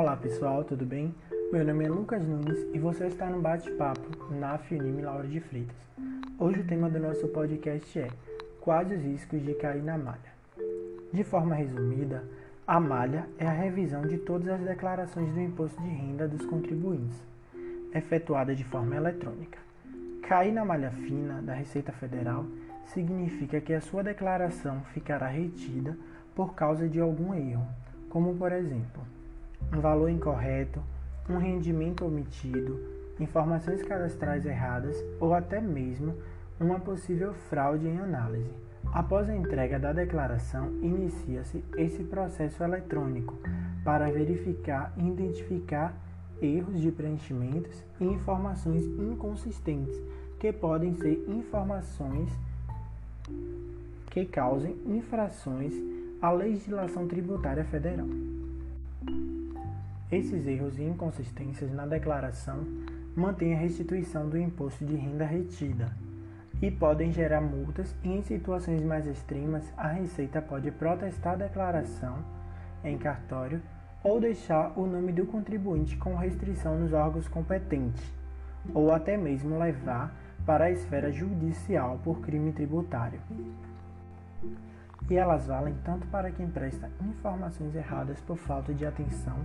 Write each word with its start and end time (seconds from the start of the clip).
pessoal, 0.00 0.64
tudo 0.64 0.86
bem? 0.86 1.14
Meu 1.52 1.62
nome 1.62 1.84
é 1.84 1.88
Lucas 1.88 2.26
Nunes 2.26 2.58
e 2.72 2.78
você 2.78 3.06
está 3.06 3.26
no 3.26 3.38
bate-papo 3.38 4.32
na 4.32 4.56
FUNIM 4.56 5.02
Laura 5.02 5.28
de 5.28 5.40
Freitas. 5.40 5.76
Hoje 6.38 6.60
o 6.60 6.66
tema 6.66 6.88
do 6.88 6.98
nosso 6.98 7.28
podcast 7.28 7.98
é 7.98 8.08
Quais 8.62 8.90
os 8.90 8.98
riscos 9.04 9.44
de 9.44 9.52
cair 9.54 9.82
na 9.82 9.98
malha? 9.98 10.32
De 11.12 11.22
forma 11.22 11.54
resumida, 11.54 12.24
a 12.66 12.80
malha 12.80 13.28
é 13.38 13.46
a 13.46 13.52
revisão 13.52 14.00
de 14.00 14.16
todas 14.16 14.48
as 14.48 14.60
declarações 14.62 15.34
do 15.34 15.40
imposto 15.40 15.80
de 15.82 15.90
renda 15.90 16.26
dos 16.26 16.46
contribuintes, 16.46 17.22
efetuada 17.94 18.54
de 18.54 18.64
forma 18.64 18.96
eletrônica. 18.96 19.58
Cair 20.22 20.50
na 20.52 20.64
malha 20.64 20.92
fina 20.92 21.42
da 21.42 21.52
Receita 21.52 21.92
Federal 21.92 22.46
significa 22.86 23.60
que 23.60 23.74
a 23.74 23.82
sua 23.82 24.02
declaração 24.02 24.80
ficará 24.94 25.26
retida 25.26 25.94
por 26.34 26.54
causa 26.54 26.88
de 26.88 26.98
algum 26.98 27.34
erro, 27.34 27.66
como 28.08 28.34
por 28.34 28.50
exemplo, 28.50 29.02
um 29.72 29.80
valor 29.80 30.08
incorreto, 30.08 30.82
um 31.28 31.36
rendimento 31.36 32.04
omitido, 32.04 32.80
informações 33.18 33.82
cadastrais 33.82 34.44
erradas 34.44 34.96
ou 35.20 35.34
até 35.34 35.60
mesmo 35.60 36.14
uma 36.58 36.78
possível 36.78 37.32
fraude 37.48 37.86
em 37.86 37.98
análise. 37.98 38.50
Após 38.92 39.28
a 39.28 39.36
entrega 39.36 39.78
da 39.78 39.92
declaração, 39.92 40.68
inicia-se 40.82 41.64
esse 41.76 42.02
processo 42.02 42.62
eletrônico 42.62 43.38
para 43.84 44.10
verificar 44.10 44.92
e 44.96 45.06
identificar 45.06 45.94
erros 46.42 46.80
de 46.80 46.90
preenchimentos 46.90 47.84
e 48.00 48.04
informações 48.04 48.84
inconsistentes, 48.84 49.94
que 50.38 50.52
podem 50.52 50.94
ser 50.94 51.24
informações 51.28 52.30
que 54.10 54.24
causem 54.24 54.76
infrações 54.86 55.72
à 56.20 56.32
legislação 56.32 57.06
tributária 57.06 57.64
federal. 57.64 58.08
Esses 60.10 60.44
erros 60.44 60.76
e 60.76 60.82
inconsistências 60.82 61.72
na 61.72 61.86
declaração 61.86 62.66
mantêm 63.14 63.54
a 63.54 63.58
restituição 63.58 64.28
do 64.28 64.36
imposto 64.36 64.84
de 64.84 64.96
renda 64.96 65.24
retida 65.24 65.94
e 66.60 66.68
podem 66.68 67.12
gerar 67.12 67.40
multas 67.40 67.94
e 68.02 68.08
em 68.08 68.22
situações 68.22 68.82
mais 68.82 69.06
extremas 69.06 69.72
a 69.76 69.86
Receita 69.86 70.42
pode 70.42 70.70
protestar 70.72 71.34
a 71.34 71.46
declaração 71.46 72.18
em 72.82 72.98
cartório 72.98 73.62
ou 74.02 74.20
deixar 74.20 74.72
o 74.76 74.84
nome 74.84 75.12
do 75.12 75.26
contribuinte 75.26 75.96
com 75.96 76.16
restrição 76.16 76.76
nos 76.76 76.92
órgãos 76.92 77.28
competentes, 77.28 78.02
ou 78.74 78.92
até 78.92 79.16
mesmo 79.16 79.58
levar 79.58 80.12
para 80.44 80.64
a 80.64 80.70
esfera 80.70 81.12
judicial 81.12 82.00
por 82.02 82.20
crime 82.20 82.50
tributário. 82.50 83.20
E 85.08 85.14
elas 85.14 85.46
valem 85.46 85.74
tanto 85.84 86.06
para 86.08 86.30
quem 86.30 86.48
presta 86.48 86.90
informações 87.00 87.74
erradas 87.74 88.20
por 88.20 88.36
falta 88.36 88.72
de 88.72 88.86
atenção 88.86 89.36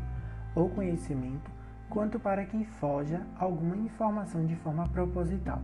ou 0.56 0.70
conhecimento, 0.70 1.52
quanto 1.89 2.20
para 2.20 2.45
quem 2.45 2.64
foge 2.64 3.20
alguma 3.38 3.75
informação 3.75 4.45
de 4.45 4.56
forma 4.56 4.88
proposital. 4.89 5.62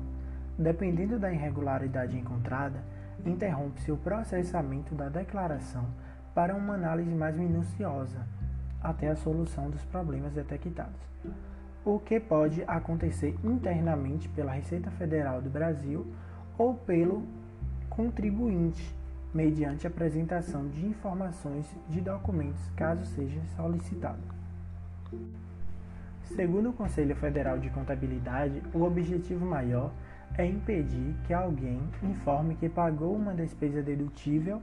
Dependendo 0.58 1.18
da 1.18 1.32
irregularidade 1.32 2.18
encontrada, 2.18 2.84
interrompe-se 3.26 3.92
o 3.92 3.98
processamento 3.98 4.94
da 4.94 5.10
declaração 5.10 5.86
para 6.36 6.56
uma 6.56 6.76
análise 6.76 7.14
mais 7.14 7.36
minuciosa, 7.36 8.28
até 8.82 9.10
a 9.10 9.16
solução 9.16 9.70
dos 9.70 9.84
problemas 9.86 10.34
detectados. 10.34 11.00
O 11.84 12.00
que 12.00 12.20
pode 12.20 12.64
acontecer 12.68 13.36
internamente 13.44 14.30
pela 14.30 14.52
Receita 14.52 14.92
Federal 14.92 15.42
do 15.42 15.50
Brasil 15.50 16.06
ou 16.58 16.76
pelo 16.76 17.24
contribuinte 17.90 18.96
mediante 19.34 19.88
apresentação 19.88 20.68
de 20.68 20.86
informações 20.86 21.66
de 21.90 22.02
documentos, 22.02 22.70
caso 22.76 23.06
seja 23.06 23.42
solicitado. 23.56 24.41
Segundo 26.24 26.70
o 26.70 26.74
Conselho 26.74 27.16
Federal 27.16 27.60
de 27.60 27.70
Contabilidade, 27.70 28.62
o 28.74 28.84
objetivo 28.84 29.46
maior 29.46 29.92
é 30.38 30.46
impedir 30.46 31.14
que 31.26 31.34
alguém 31.34 31.80
informe 32.02 32.56
que 32.56 32.70
pagou 32.70 33.16
uma 33.16 33.34
despesa 33.34 33.82
dedutível, 33.82 34.62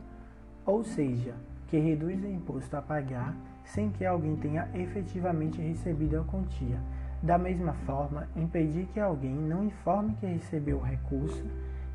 ou 0.65 0.83
seja, 0.83 1.35
que 1.69 1.79
reduz 1.79 2.23
o 2.25 2.27
imposto 2.27 2.75
a 2.77 2.83
pagar 2.83 3.35
sem 3.65 3.91
que 3.91 4.05
alguém 4.05 4.35
tenha 4.37 4.69
efetivamente 4.75 5.61
recebido 5.61 6.19
a 6.19 6.25
quantia. 6.25 6.81
Da 7.23 7.37
mesma 7.37 7.73
forma, 7.73 8.29
impedir 8.35 8.87
que 8.87 9.01
alguém 9.01 9.35
não 9.35 9.65
informe 9.65 10.15
que 10.19 10.27
recebeu 10.27 10.79
o 10.79 10.83
recurso 10.83 11.45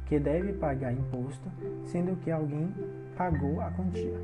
que 0.05 0.19
deve 0.19 0.53
pagar 0.53 0.93
imposto, 0.93 1.49
sendo 1.85 2.15
que 2.17 2.29
alguém 2.29 2.71
pagou 3.15 3.59
a 3.61 3.71
quantia. 3.71 4.19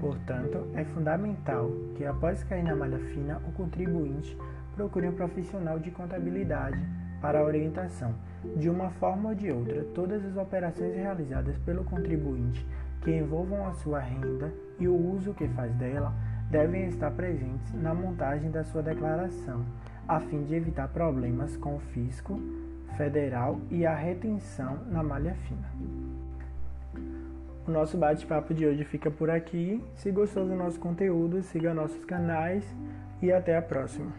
Portanto, 0.00 0.66
é 0.74 0.84
fundamental 0.84 1.70
que, 1.94 2.06
após 2.06 2.42
cair 2.44 2.64
na 2.64 2.74
malha 2.74 2.98
fina, 2.98 3.40
o 3.46 3.52
contribuinte 3.52 4.36
procure 4.74 5.06
um 5.06 5.12
profissional 5.12 5.78
de 5.78 5.90
contabilidade 5.90 6.82
para 7.20 7.38
a 7.38 7.44
orientação. 7.44 8.14
De 8.56 8.70
uma 8.70 8.90
forma 8.92 9.28
ou 9.28 9.34
de 9.34 9.52
outra, 9.52 9.84
todas 9.94 10.24
as 10.24 10.36
operações 10.36 10.96
realizadas 10.96 11.58
pelo 11.58 11.84
contribuinte 11.84 12.66
que 13.02 13.10
envolvam 13.10 13.66
a 13.66 13.74
sua 13.74 14.00
renda 14.00 14.52
e 14.78 14.88
o 14.88 14.94
uso 14.94 15.34
que 15.34 15.46
faz 15.48 15.72
dela 15.74 16.14
devem 16.50 16.88
estar 16.88 17.10
presentes 17.10 17.72
na 17.74 17.94
montagem 17.94 18.50
da 18.50 18.64
sua 18.64 18.82
declaração, 18.82 19.64
a 20.08 20.18
fim 20.20 20.44
de 20.44 20.54
evitar 20.54 20.88
problemas 20.88 21.56
com 21.58 21.76
o 21.76 21.80
fisco 21.80 22.40
federal 22.96 23.60
e 23.70 23.86
a 23.86 23.94
retenção 23.94 24.78
na 24.90 25.02
malha 25.02 25.34
fina. 25.46 25.99
O 27.70 27.72
nosso 27.72 27.96
bate-papo 27.96 28.52
de 28.52 28.66
hoje 28.66 28.82
fica 28.82 29.12
por 29.12 29.30
aqui. 29.30 29.80
Se 29.94 30.10
gostou 30.10 30.44
do 30.44 30.56
nosso 30.56 30.80
conteúdo, 30.80 31.40
siga 31.40 31.72
nossos 31.72 32.04
canais 32.04 32.64
e 33.22 33.30
até 33.30 33.56
a 33.56 33.62
próxima. 33.62 34.12